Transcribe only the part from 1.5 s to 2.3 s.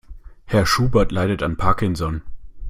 Parkinson.